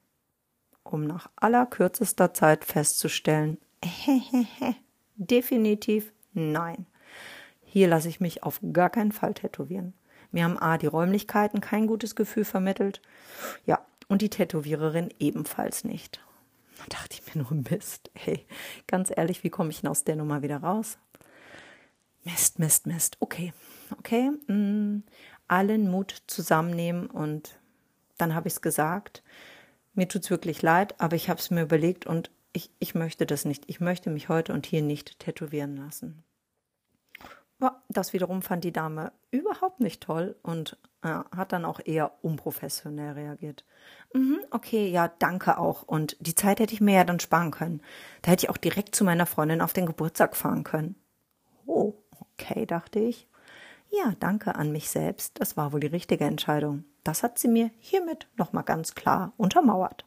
um 0.83 1.05
nach 1.05 1.29
allerkürzester 1.35 2.33
Zeit 2.33 2.65
festzustellen, 2.65 3.57
definitiv 5.15 6.11
nein. 6.33 6.85
Hier 7.63 7.87
lasse 7.87 8.09
ich 8.09 8.19
mich 8.19 8.43
auf 8.43 8.59
gar 8.73 8.89
keinen 8.89 9.11
Fall 9.11 9.33
tätowieren. 9.33 9.93
Mir 10.31 10.43
haben 10.43 10.57
A, 10.57 10.77
die 10.77 10.87
Räumlichkeiten 10.87 11.61
kein 11.61 11.87
gutes 11.87 12.15
Gefühl 12.15 12.45
vermittelt. 12.45 13.01
Ja, 13.65 13.85
und 14.07 14.21
die 14.21 14.29
Tätowiererin 14.29 15.13
ebenfalls 15.19 15.83
nicht. 15.83 16.19
Da 16.77 16.83
dachte 16.89 17.15
ich 17.19 17.33
mir 17.35 17.41
nur, 17.41 17.63
Mist, 17.69 18.11
hey, 18.13 18.45
ganz 18.87 19.11
ehrlich, 19.15 19.43
wie 19.43 19.49
komme 19.49 19.69
ich 19.69 19.81
denn 19.81 19.89
aus 19.89 20.03
der 20.03 20.15
Nummer 20.15 20.41
wieder 20.41 20.57
raus? 20.57 20.97
Mist, 22.23 22.59
Mist, 22.59 22.87
Mist. 22.87 23.17
Okay, 23.19 23.53
okay. 23.97 24.31
Mh, 24.47 24.53
mm, 24.53 25.03
allen 25.47 25.89
Mut 25.89 26.23
zusammennehmen 26.27 27.07
und 27.07 27.59
dann 28.17 28.35
habe 28.35 28.47
ich 28.47 28.55
es 28.55 28.61
gesagt. 28.61 29.23
Mir 29.93 30.07
tut 30.07 30.23
es 30.23 30.29
wirklich 30.29 30.61
leid, 30.61 30.99
aber 30.99 31.15
ich 31.15 31.29
habe 31.29 31.39
es 31.39 31.51
mir 31.51 31.61
überlegt 31.61 32.05
und 32.05 32.31
ich, 32.53 32.71
ich 32.79 32.95
möchte 32.95 33.25
das 33.25 33.45
nicht. 33.45 33.63
Ich 33.67 33.79
möchte 33.79 34.09
mich 34.09 34.29
heute 34.29 34.53
und 34.53 34.65
hier 34.65 34.81
nicht 34.81 35.19
tätowieren 35.19 35.75
lassen. 35.77 36.23
Das 37.87 38.11
wiederum 38.11 38.41
fand 38.41 38.63
die 38.63 38.73
Dame 38.73 39.13
überhaupt 39.31 39.79
nicht 39.79 40.03
toll 40.03 40.35
und 40.43 40.77
ja, 41.03 41.25
hat 41.33 41.53
dann 41.53 41.63
auch 41.63 41.79
eher 41.83 42.11
unprofessionell 42.21 43.13
reagiert. 43.13 43.63
Mhm, 44.13 44.39
okay, 44.51 44.89
ja, 44.89 45.07
danke 45.07 45.57
auch. 45.57 45.83
Und 45.83 46.17
die 46.19 46.35
Zeit 46.35 46.59
hätte 46.59 46.73
ich 46.73 46.81
mir 46.81 46.95
ja 46.95 47.03
dann 47.05 47.19
sparen 47.19 47.51
können. 47.51 47.81
Da 48.21 48.31
hätte 48.31 48.45
ich 48.45 48.49
auch 48.49 48.57
direkt 48.57 48.95
zu 48.95 49.05
meiner 49.05 49.25
Freundin 49.25 49.61
auf 49.61 49.71
den 49.71 49.85
Geburtstag 49.85 50.35
fahren 50.35 50.63
können. 50.63 50.95
Oh, 51.65 51.93
okay, 52.19 52.65
dachte 52.65 52.99
ich. 52.99 53.27
Ja, 53.97 54.13
danke 54.19 54.55
an 54.55 54.71
mich 54.71 54.89
selbst. 54.89 55.39
Das 55.39 55.57
war 55.57 55.73
wohl 55.73 55.79
die 55.79 55.87
richtige 55.87 56.25
Entscheidung. 56.25 56.85
Das 57.03 57.23
hat 57.23 57.39
sie 57.39 57.47
mir 57.47 57.71
hiermit 57.79 58.27
nochmal 58.35 58.63
ganz 58.63 58.95
klar 58.95 59.33
untermauert. 59.37 60.05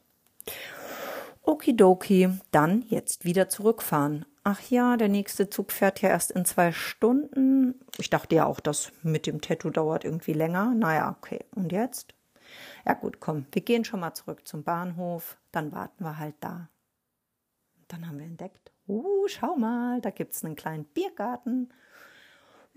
Okidoki, 1.42 2.28
dann 2.50 2.82
jetzt 2.88 3.24
wieder 3.24 3.48
zurückfahren 3.48 4.26
ach 4.48 4.62
ja, 4.70 4.96
der 4.96 5.08
nächste 5.08 5.50
Zug 5.50 5.72
fährt 5.72 6.00
ja 6.00 6.08
erst 6.08 6.30
in 6.30 6.46
zwei 6.46 6.72
Stunden. 6.72 7.74
Ich 7.98 8.08
dachte 8.08 8.34
ja 8.34 8.46
auch, 8.46 8.60
das 8.60 8.92
mit 9.02 9.26
dem 9.26 9.42
Tattoo 9.42 9.68
dauert 9.68 10.04
irgendwie 10.04 10.32
länger. 10.32 10.72
Naja, 10.74 11.14
okay. 11.18 11.44
Und 11.54 11.70
jetzt? 11.70 12.14
Ja 12.86 12.94
gut, 12.94 13.20
komm, 13.20 13.44
wir 13.52 13.60
gehen 13.60 13.84
schon 13.84 14.00
mal 14.00 14.14
zurück 14.14 14.48
zum 14.48 14.62
Bahnhof, 14.64 15.36
dann 15.52 15.72
warten 15.72 16.02
wir 16.02 16.18
halt 16.18 16.36
da. 16.40 16.70
Dann 17.88 18.08
haben 18.08 18.18
wir 18.18 18.24
entdeckt, 18.24 18.72
uh, 18.86 19.28
schau 19.28 19.54
mal, 19.56 20.00
da 20.00 20.08
gibt's 20.08 20.42
einen 20.42 20.56
kleinen 20.56 20.84
Biergarten. 20.84 21.70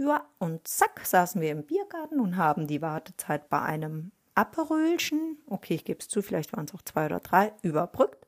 Ja, 0.02 0.26
und 0.40 0.68
zack, 0.68 1.02
saßen 1.06 1.40
wir 1.42 1.52
im 1.52 1.64
Biergarten 1.64 2.20
und 2.20 2.36
haben 2.36 2.66
die 2.66 2.82
Wartezeit 2.82 3.50
bei 3.50 3.62
einem 3.62 4.12
Aperölchen, 4.34 5.38
okay, 5.46 5.76
ich 5.76 5.86
gebe 5.86 6.00
es 6.00 6.08
zu, 6.08 6.24
vielleicht 6.24 6.54
waren 6.54 6.66
es 6.66 6.74
auch 6.74 6.82
zwei 6.82 7.06
oder 7.06 7.20
drei, 7.20 7.54
überbrückt. 7.62 8.26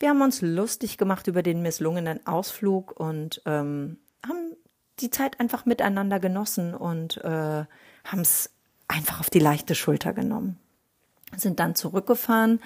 Wir 0.00 0.08
haben 0.08 0.20
uns 0.20 0.42
lustig 0.42 0.98
gemacht 0.98 1.28
über 1.28 1.44
den 1.44 1.62
misslungenen 1.62 2.26
Ausflug 2.26 2.98
und 2.98 3.40
ähm, 3.46 3.98
haben 4.26 4.56
die 4.98 5.10
Zeit 5.10 5.38
einfach 5.38 5.64
miteinander 5.64 6.18
genossen 6.18 6.74
und 6.74 7.18
äh, 7.18 7.64
haben 8.04 8.20
es 8.20 8.50
einfach 8.88 9.20
auf 9.20 9.30
die 9.30 9.38
leichte 9.38 9.76
Schulter 9.76 10.12
genommen. 10.12 10.58
Sind 11.36 11.60
dann 11.60 11.76
zurückgefahren 11.76 12.58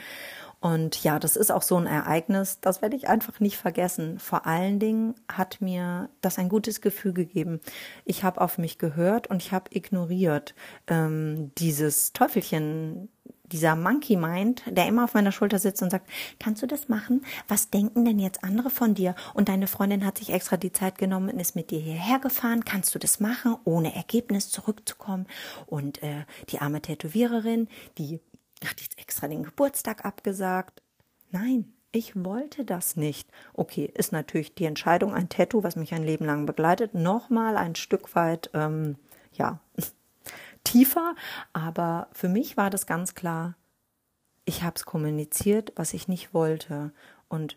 und 0.65 1.05
ja, 1.05 1.19
das 1.19 1.37
ist 1.37 1.53
auch 1.53 1.61
so 1.61 1.77
ein 1.77 1.85
Ereignis, 1.85 2.59
das 2.63 2.81
werde 2.81 2.97
ich 2.97 3.07
einfach 3.07 3.39
nicht 3.39 3.59
vergessen. 3.59 4.19
Vor 4.19 4.47
allen 4.47 4.79
Dingen 4.79 5.15
hat 5.31 5.61
mir 5.61 6.09
das 6.23 6.39
ein 6.39 6.49
gutes 6.49 6.81
Gefühl 6.81 7.13
gegeben. 7.13 7.61
Ich 8.07 8.25
habe 8.25 8.41
auf 8.41 8.57
mich 8.57 8.79
gehört 8.79 9.27
und 9.27 9.43
ich 9.43 9.53
habe 9.53 9.69
ignoriert 9.75 10.55
ähm, 10.87 11.53
dieses 11.59 12.15
Teufelchen, 12.15 13.11
dieser 13.45 13.77
Monkey 13.77 14.17
Mind, 14.17 14.63
der 14.67 14.89
immer 14.89 15.05
auf 15.05 15.13
meiner 15.13 15.33
Schulter 15.33 15.59
sitzt 15.59 15.83
und 15.83 15.91
sagt, 15.91 16.09
kannst 16.41 16.63
du 16.63 16.67
das 16.67 16.89
machen? 16.89 17.27
Was 17.47 17.69
denken 17.69 18.07
denn 18.07 18.19
jetzt 18.19 18.43
andere 18.43 18.71
von 18.71 18.95
dir? 18.95 19.15
Und 19.35 19.51
deine 19.51 19.67
Freundin 19.67 20.07
hat 20.07 20.17
sich 20.17 20.31
extra 20.31 20.57
die 20.57 20.73
Zeit 20.73 20.97
genommen 20.97 21.29
und 21.29 21.41
ist 21.41 21.57
mit 21.57 21.73
dir 21.73 21.79
hierher 21.79 22.21
gefahren. 22.21 22.65
Kannst 22.65 22.95
du 22.95 22.99
das 22.99 23.21
machen, 23.21 23.55
ohne 23.65 23.95
Ergebnis 23.95 24.49
zurückzukommen? 24.49 25.27
Und 25.67 26.03
äh, 26.03 26.25
die 26.49 26.61
arme 26.61 26.81
Tätowiererin, 26.81 27.69
die 27.99 28.21
hat 28.67 28.81
jetzt 28.81 28.99
extra 28.99 29.29
den 29.29 29.43
Geburtstag 29.43 30.05
abgesagt. 30.05 30.83
Nein, 31.31 31.73
ich 31.93 32.13
wollte 32.25 32.65
das 32.65 32.97
nicht. 32.97 33.31
Okay, 33.53 33.91
ist 33.95 34.13
natürlich 34.13 34.55
die 34.55 34.65
Entscheidung, 34.65 35.15
ein 35.15 35.29
Tattoo, 35.29 35.63
was 35.63 35.77
mich 35.77 35.95
ein 35.95 36.03
Leben 36.03 36.25
lang 36.25 36.47
begleitet, 36.47 36.95
nochmal 36.95 37.57
ein 37.57 37.75
Stück 37.75 38.15
weit, 38.15 38.51
ähm, 38.55 38.97
ja, 39.33 39.61
tiefer, 40.65 41.15
aber 41.53 42.09
für 42.13 42.29
mich 42.29 42.57
war 42.57 42.71
das 42.71 42.87
ganz 42.87 43.15
klar, 43.15 43.55
ich 44.45 44.63
habe 44.63 44.77
es 44.77 44.85
kommuniziert, 44.85 45.73
was 45.77 45.95
ich 45.95 46.09
nicht 46.09 46.35
wollte. 46.35 46.93
Und 47.29 47.57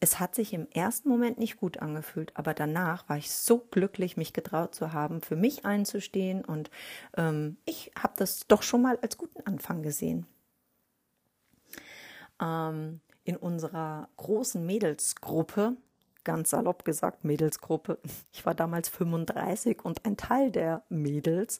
es 0.00 0.20
hat 0.20 0.34
sich 0.34 0.52
im 0.52 0.68
ersten 0.70 1.08
Moment 1.08 1.38
nicht 1.38 1.56
gut 1.56 1.78
angefühlt, 1.78 2.36
aber 2.36 2.54
danach 2.54 3.08
war 3.08 3.16
ich 3.16 3.30
so 3.30 3.58
glücklich, 3.58 4.16
mich 4.16 4.32
getraut 4.32 4.74
zu 4.74 4.92
haben, 4.92 5.20
für 5.20 5.36
mich 5.36 5.64
einzustehen 5.64 6.44
und 6.44 6.70
ähm, 7.16 7.56
ich 7.64 7.90
habe 8.00 8.14
das 8.16 8.46
doch 8.46 8.62
schon 8.62 8.82
mal 8.82 8.98
als 9.02 9.18
guten 9.18 9.44
Anfang 9.46 9.82
gesehen. 9.82 10.26
Ähm, 12.40 13.00
in 13.24 13.36
unserer 13.36 14.08
großen 14.16 14.64
Mädelsgruppe 14.64 15.76
ganz 16.28 16.50
salopp 16.50 16.84
gesagt, 16.84 17.24
Mädelsgruppe. 17.24 17.98
Ich 18.32 18.44
war 18.44 18.54
damals 18.54 18.90
35 18.90 19.84
und 19.84 20.04
ein 20.04 20.16
Teil 20.16 20.50
der 20.50 20.84
Mädels, 20.90 21.58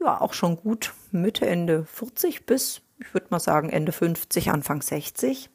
ja, 0.00 0.20
auch 0.20 0.32
schon 0.32 0.56
gut 0.56 0.92
Mitte, 1.12 1.46
Ende 1.46 1.84
40 1.84 2.44
bis 2.44 2.82
ich 3.00 3.14
würde 3.14 3.28
mal 3.30 3.40
sagen, 3.40 3.70
Ende 3.70 3.92
50, 3.92 4.50
Anfang 4.50 4.82
60. 4.82 5.50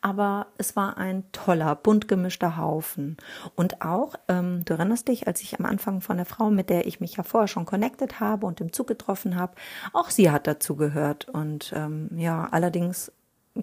Aber 0.00 0.48
es 0.58 0.76
war 0.76 0.98
ein 0.98 1.24
toller, 1.32 1.74
bunt 1.74 2.08
gemischter 2.08 2.56
Haufen. 2.56 3.16
Und 3.54 3.82
auch, 3.82 4.14
ähm, 4.28 4.64
du 4.64 4.74
erinnerst 4.74 5.08
dich, 5.08 5.26
als 5.26 5.42
ich 5.42 5.58
am 5.58 5.64
Anfang 5.66 6.00
von 6.00 6.16
der 6.16 6.26
Frau, 6.26 6.50
mit 6.50 6.70
der 6.70 6.86
ich 6.86 7.00
mich 7.00 7.16
ja 7.16 7.22
vorher 7.22 7.48
schon 7.48 7.66
connected 7.66 8.20
habe 8.20 8.46
und 8.46 8.60
im 8.60 8.72
Zug 8.72 8.86
getroffen 8.88 9.36
habe, 9.36 9.54
auch 9.92 10.10
sie 10.10 10.30
hat 10.30 10.46
dazu 10.46 10.76
gehört. 10.76 11.28
Und 11.28 11.72
ähm, 11.74 12.10
ja, 12.16 12.48
allerdings 12.50 13.12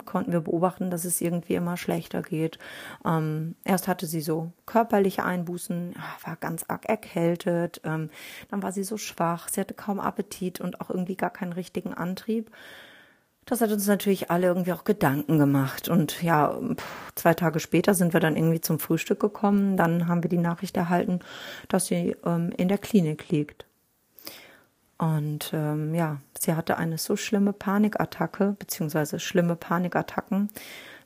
konnten 0.05 0.31
wir 0.31 0.41
beobachten, 0.41 0.91
dass 0.91 1.05
es 1.05 1.21
irgendwie 1.21 1.55
immer 1.55 1.77
schlechter 1.77 2.21
geht. 2.21 2.59
Ähm, 3.05 3.55
erst 3.63 3.87
hatte 3.87 4.05
sie 4.05 4.21
so 4.21 4.51
körperliche 4.65 5.23
Einbußen, 5.25 5.95
war 6.23 6.35
ganz 6.35 6.65
arg 6.67 6.85
erkältet, 6.85 7.81
ähm, 7.83 8.09
dann 8.49 8.61
war 8.61 8.71
sie 8.71 8.83
so 8.83 8.97
schwach, 8.97 9.49
sie 9.49 9.59
hatte 9.59 9.73
kaum 9.73 9.99
Appetit 9.99 10.61
und 10.61 10.79
auch 10.81 10.89
irgendwie 10.89 11.15
gar 11.15 11.31
keinen 11.31 11.53
richtigen 11.53 11.93
Antrieb. 11.93 12.51
Das 13.49 13.61
hat 13.61 13.71
uns 13.71 13.87
natürlich 13.87 14.29
alle 14.29 14.45
irgendwie 14.45 14.73
auch 14.73 14.83
Gedanken 14.83 15.39
gemacht. 15.39 15.89
Und 15.89 16.21
ja, 16.21 16.55
zwei 17.15 17.33
Tage 17.33 17.59
später 17.59 17.95
sind 17.95 18.13
wir 18.13 18.19
dann 18.19 18.35
irgendwie 18.35 18.61
zum 18.61 18.77
Frühstück 18.77 19.19
gekommen. 19.19 19.75
Dann 19.75 20.07
haben 20.07 20.21
wir 20.21 20.29
die 20.29 20.37
Nachricht 20.37 20.77
erhalten, 20.77 21.21
dass 21.67 21.87
sie 21.87 22.15
ähm, 22.23 22.51
in 22.57 22.67
der 22.67 22.77
Klinik 22.77 23.29
liegt. 23.29 23.65
Und 24.99 25.49
ähm, 25.51 25.95
ja, 25.95 26.17
sie 26.39 26.53
hatte 26.53 26.77
eine 26.77 26.99
so 26.99 27.15
schlimme 27.15 27.51
Panikattacke, 27.51 28.55
beziehungsweise 28.59 29.19
schlimme 29.19 29.55
Panikattacken, 29.55 30.49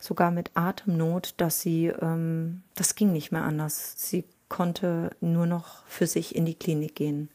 sogar 0.01 0.29
mit 0.29 0.51
Atemnot, 0.53 1.35
dass 1.37 1.61
sie, 1.61 1.93
ähm, 2.01 2.63
das 2.75 2.95
ging 2.95 3.13
nicht 3.13 3.31
mehr 3.31 3.43
anders. 3.43 3.93
Sie 3.95 4.25
konnte 4.49 5.11
nur 5.21 5.45
noch 5.45 5.85
für 5.85 6.07
sich 6.07 6.35
in 6.35 6.43
die 6.43 6.55
Klinik 6.55 6.95
gehen. 6.95 7.29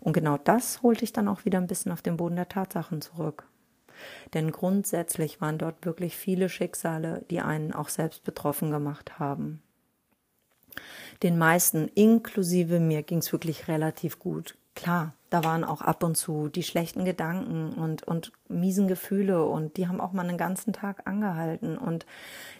Und 0.00 0.12
genau 0.12 0.36
das 0.36 0.82
holte 0.82 1.04
ich 1.04 1.14
dann 1.14 1.28
auch 1.28 1.46
wieder 1.46 1.58
ein 1.58 1.68
bisschen 1.68 1.90
auf 1.90 2.02
den 2.02 2.18
Boden 2.18 2.36
der 2.36 2.50
Tatsachen 2.50 3.00
zurück. 3.00 3.46
Denn 4.34 4.52
grundsätzlich 4.52 5.40
waren 5.40 5.58
dort 5.58 5.84
wirklich 5.84 6.16
viele 6.16 6.48
Schicksale, 6.48 7.24
die 7.30 7.40
einen 7.40 7.72
auch 7.72 7.88
selbst 7.88 8.24
betroffen 8.24 8.70
gemacht 8.70 9.18
haben. 9.18 9.62
Den 11.22 11.38
meisten, 11.38 11.88
inklusive 11.88 12.80
mir, 12.80 13.02
ging 13.02 13.18
es 13.18 13.32
wirklich 13.32 13.68
relativ 13.68 14.18
gut. 14.18 14.56
Klar, 14.74 15.14
da 15.28 15.44
waren 15.44 15.64
auch 15.64 15.82
ab 15.82 16.02
und 16.02 16.16
zu 16.16 16.48
die 16.48 16.62
schlechten 16.62 17.04
Gedanken 17.04 17.74
und, 17.74 18.02
und 18.02 18.32
miesen 18.48 18.88
Gefühle 18.88 19.44
und 19.44 19.76
die 19.76 19.86
haben 19.86 20.00
auch 20.00 20.12
mal 20.12 20.26
einen 20.26 20.38
ganzen 20.38 20.72
Tag 20.72 21.06
angehalten 21.06 21.76
und 21.76 22.06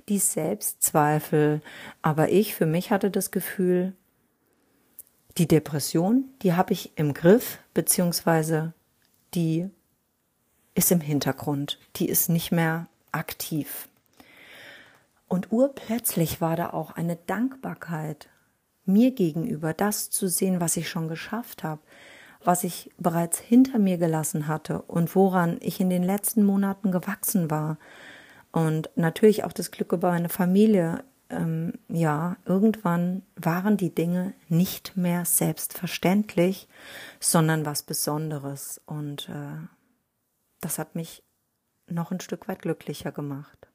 die 0.08 0.18
Selbstzweifel. 0.18 1.62
Aber 2.02 2.28
ich 2.28 2.54
für 2.54 2.66
mich 2.66 2.90
hatte 2.90 3.10
das 3.10 3.30
Gefühl, 3.30 3.94
die 5.38 5.48
Depression, 5.48 6.24
die 6.42 6.52
habe 6.52 6.74
ich 6.74 6.92
im 6.96 7.14
Griff, 7.14 7.58
beziehungsweise 7.72 8.74
die 9.34 9.70
ist 10.74 10.90
im 10.90 11.00
Hintergrund, 11.00 11.78
die 11.96 12.08
ist 12.08 12.28
nicht 12.28 12.52
mehr 12.52 12.86
aktiv. 13.10 13.88
Und 15.28 15.50
urplötzlich 15.50 16.40
war 16.40 16.56
da 16.56 16.70
auch 16.70 16.90
eine 16.90 17.16
Dankbarkeit 17.16 18.28
mir 18.84 19.12
gegenüber, 19.12 19.72
das 19.72 20.10
zu 20.10 20.28
sehen, 20.28 20.60
was 20.60 20.76
ich 20.76 20.88
schon 20.88 21.08
geschafft 21.08 21.64
habe, 21.64 21.80
was 22.44 22.64
ich 22.64 22.90
bereits 22.98 23.38
hinter 23.38 23.78
mir 23.78 23.98
gelassen 23.98 24.48
hatte 24.48 24.82
und 24.82 25.14
woran 25.14 25.58
ich 25.60 25.80
in 25.80 25.90
den 25.90 26.02
letzten 26.02 26.44
Monaten 26.44 26.90
gewachsen 26.90 27.50
war. 27.50 27.78
Und 28.50 28.90
natürlich 28.96 29.44
auch 29.44 29.52
das 29.52 29.70
Glück 29.70 29.92
über 29.92 30.10
meine 30.10 30.28
Familie. 30.28 31.04
Ähm, 31.30 31.74
ja, 31.88 32.36
irgendwann 32.44 33.22
waren 33.36 33.76
die 33.76 33.94
Dinge 33.94 34.34
nicht 34.48 34.96
mehr 34.96 35.24
selbstverständlich, 35.24 36.68
sondern 37.20 37.64
was 37.64 37.84
Besonderes. 37.84 38.80
Und 38.84 39.30
äh, 39.30 39.66
das 40.62 40.78
hat 40.78 40.94
mich 40.94 41.22
noch 41.86 42.10
ein 42.10 42.20
Stück 42.20 42.48
weit 42.48 42.62
glücklicher 42.62 43.12
gemacht. 43.12 43.68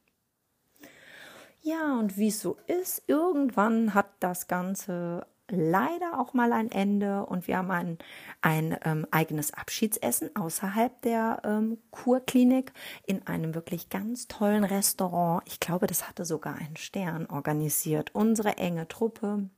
Ja, 1.61 1.99
und 1.99 2.17
wie 2.17 2.29
es 2.29 2.39
so 2.39 2.57
ist, 2.67 3.03
irgendwann 3.07 3.93
hat 3.93 4.07
das 4.19 4.47
Ganze 4.47 5.27
leider 5.49 6.19
auch 6.19 6.33
mal 6.33 6.51
ein 6.53 6.71
Ende 6.71 7.25
und 7.25 7.47
wir 7.47 7.57
haben 7.57 7.71
ein, 7.71 7.97
ein 8.41 8.77
ähm, 8.83 9.07
eigenes 9.11 9.53
Abschiedsessen 9.53 10.35
außerhalb 10.35 11.01
der 11.01 11.41
ähm, 11.43 11.77
Kurklinik 11.91 12.73
in 13.05 13.25
einem 13.27 13.55
wirklich 13.55 13.89
ganz 13.89 14.27
tollen 14.27 14.63
Restaurant. 14.63 15.43
Ich 15.45 15.59
glaube, 15.59 15.87
das 15.87 16.07
hatte 16.07 16.25
sogar 16.25 16.55
einen 16.55 16.75
Stern 16.75 17.27
organisiert. 17.27 18.13
Unsere 18.13 18.57
enge 18.57 18.87
Truppe 18.87 19.49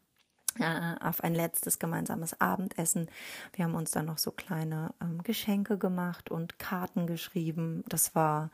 auf 1.02 1.24
ein 1.24 1.36
letztes 1.36 1.80
gemeinsames 1.80 2.40
Abendessen. 2.40 3.10
Wir 3.54 3.66
haben 3.66 3.76
uns 3.76 3.92
dann 3.92 4.06
noch 4.06 4.18
so 4.18 4.32
kleine 4.32 4.94
ähm, 5.02 5.24
Geschenke 5.24 5.78
gemacht 5.78 6.32
und 6.32 6.60
Karten 6.60 7.08
geschrieben. 7.08 7.84
Das 7.88 8.16
war 8.16 8.50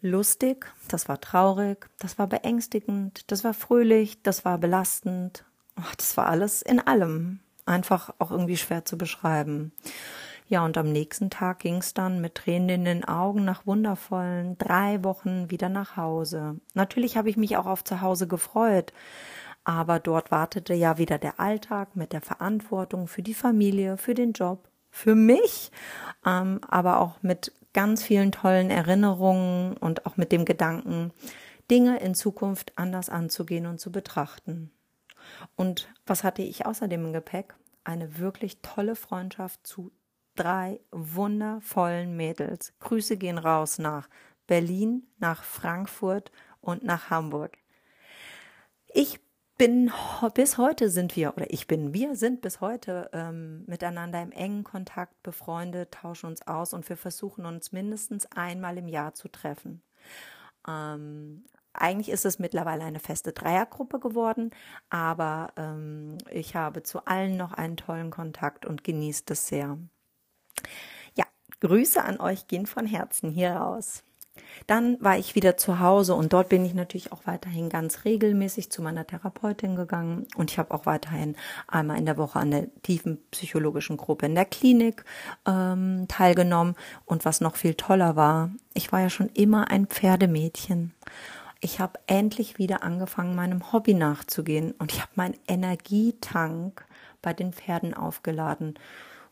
lustig, 0.00 0.66
das 0.88 1.08
war 1.08 1.20
traurig, 1.20 1.88
das 1.98 2.18
war 2.18 2.26
beängstigend, 2.26 3.30
das 3.30 3.44
war 3.44 3.54
fröhlich, 3.54 4.22
das 4.22 4.44
war 4.44 4.58
belastend 4.58 5.44
oh, 5.78 5.92
das 5.96 6.16
war 6.16 6.26
alles 6.26 6.62
in 6.62 6.80
allem 6.80 7.40
einfach 7.64 8.12
auch 8.18 8.30
irgendwie 8.30 8.56
schwer 8.56 8.84
zu 8.84 8.98
beschreiben. 8.98 9.72
Ja, 10.48 10.64
und 10.64 10.76
am 10.76 10.92
nächsten 10.92 11.30
Tag 11.30 11.60
ging 11.60 11.76
es 11.76 11.94
dann 11.94 12.20
mit 12.20 12.34
Tränen 12.34 12.68
in 12.68 12.84
den 12.84 13.04
Augen 13.04 13.44
nach 13.44 13.66
wundervollen 13.66 14.58
drei 14.58 15.02
Wochen 15.02 15.50
wieder 15.50 15.68
nach 15.68 15.96
Hause. 15.96 16.56
Natürlich 16.74 17.16
habe 17.16 17.30
ich 17.30 17.36
mich 17.36 17.56
auch 17.56 17.66
auf 17.66 17.84
zu 17.84 18.02
Hause 18.02 18.26
gefreut, 18.26 18.92
aber 19.64 20.00
dort 20.00 20.30
wartete 20.30 20.74
ja 20.74 20.98
wieder 20.98 21.18
der 21.18 21.38
Alltag 21.38 21.94
mit 21.96 22.12
der 22.12 22.20
Verantwortung 22.20 23.08
für 23.08 23.22
die 23.22 23.34
Familie, 23.34 23.96
für 23.96 24.14
den 24.14 24.32
Job, 24.32 24.68
für 24.90 25.14
mich, 25.14 25.70
ähm, 26.26 26.60
aber 26.68 26.98
auch 26.98 27.22
mit 27.22 27.52
ganz 27.72 28.02
vielen 28.02 28.32
tollen 28.32 28.70
Erinnerungen 28.70 29.76
und 29.76 30.06
auch 30.06 30.16
mit 30.16 30.32
dem 30.32 30.44
Gedanken, 30.44 31.12
Dinge 31.70 31.98
in 32.00 32.14
Zukunft 32.14 32.76
anders 32.76 33.08
anzugehen 33.08 33.66
und 33.66 33.80
zu 33.80 33.90
betrachten. 33.92 34.70
Und 35.56 35.88
was 36.06 36.24
hatte 36.24 36.42
ich 36.42 36.66
außerdem 36.66 37.06
im 37.06 37.12
Gepäck? 37.12 37.54
Eine 37.84 38.18
wirklich 38.18 38.60
tolle 38.60 38.96
Freundschaft 38.96 39.66
zu 39.66 39.92
drei 40.34 40.80
wundervollen 40.90 42.16
Mädels. 42.16 42.72
Grüße 42.80 43.16
gehen 43.16 43.38
raus 43.38 43.78
nach 43.78 44.08
Berlin, 44.46 45.06
nach 45.18 45.42
Frankfurt 45.42 46.32
und 46.60 46.84
nach 46.84 47.10
Hamburg. 47.10 47.58
Ich 48.88 49.20
bin 49.62 49.92
bis 50.34 50.58
heute 50.58 50.90
sind 50.90 51.14
wir 51.14 51.34
oder 51.36 51.48
ich 51.52 51.68
bin 51.68 51.94
wir 51.94 52.16
sind 52.16 52.40
bis 52.40 52.60
heute 52.60 53.08
ähm, 53.12 53.62
miteinander 53.68 54.20
im 54.20 54.32
engen 54.32 54.64
Kontakt 54.64 55.22
befreundet, 55.22 55.92
tauschen 55.92 56.26
uns 56.26 56.44
aus 56.48 56.74
und 56.74 56.88
wir 56.88 56.96
versuchen 56.96 57.46
uns 57.46 57.70
mindestens 57.70 58.26
einmal 58.32 58.76
im 58.76 58.88
Jahr 58.88 59.14
zu 59.14 59.28
treffen. 59.28 59.80
Ähm, 60.66 61.44
eigentlich 61.72 62.08
ist 62.08 62.24
es 62.24 62.40
mittlerweile 62.40 62.82
eine 62.82 62.98
feste 62.98 63.30
Dreiergruppe 63.30 64.00
geworden, 64.00 64.50
aber 64.90 65.52
ähm, 65.56 66.18
ich 66.28 66.56
habe 66.56 66.82
zu 66.82 67.04
allen 67.04 67.36
noch 67.36 67.52
einen 67.52 67.76
tollen 67.76 68.10
Kontakt 68.10 68.66
und 68.66 68.82
genieße 68.82 69.22
das 69.26 69.46
sehr. 69.46 69.78
Ja, 71.14 71.26
Grüße 71.60 72.02
an 72.02 72.18
euch 72.18 72.48
gehen 72.48 72.66
von 72.66 72.84
Herzen 72.84 73.30
hier 73.30 73.52
raus. 73.52 74.02
Dann 74.66 75.02
war 75.02 75.18
ich 75.18 75.34
wieder 75.34 75.56
zu 75.56 75.80
Hause 75.80 76.14
und 76.14 76.32
dort 76.32 76.48
bin 76.48 76.64
ich 76.64 76.74
natürlich 76.74 77.12
auch 77.12 77.26
weiterhin 77.26 77.68
ganz 77.68 78.04
regelmäßig 78.04 78.70
zu 78.70 78.80
meiner 78.80 79.06
Therapeutin 79.06 79.76
gegangen. 79.76 80.26
Und 80.36 80.50
ich 80.50 80.58
habe 80.58 80.72
auch 80.72 80.86
weiterhin 80.86 81.36
einmal 81.68 81.98
in 81.98 82.06
der 82.06 82.16
Woche 82.16 82.38
an 82.38 82.50
der 82.50 82.68
tiefen 82.82 83.18
psychologischen 83.30 83.96
Gruppe 83.96 84.26
in 84.26 84.34
der 84.34 84.44
Klinik 84.44 85.04
ähm, 85.46 86.06
teilgenommen. 86.08 86.76
Und 87.04 87.24
was 87.24 87.40
noch 87.40 87.56
viel 87.56 87.74
toller 87.74 88.16
war, 88.16 88.50
ich 88.74 88.92
war 88.92 89.00
ja 89.00 89.10
schon 89.10 89.28
immer 89.30 89.70
ein 89.70 89.86
Pferdemädchen. 89.86 90.94
Ich 91.60 91.78
habe 91.78 92.00
endlich 92.06 92.58
wieder 92.58 92.82
angefangen, 92.82 93.34
meinem 93.34 93.72
Hobby 93.72 93.94
nachzugehen. 93.94 94.72
Und 94.78 94.92
ich 94.92 95.00
habe 95.00 95.12
meinen 95.14 95.36
Energietank 95.46 96.84
bei 97.20 97.32
den 97.32 97.52
Pferden 97.52 97.94
aufgeladen. 97.94 98.78